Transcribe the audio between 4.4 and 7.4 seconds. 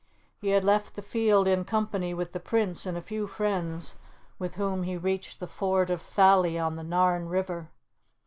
whom he reached the Ford of Falie on the Nairn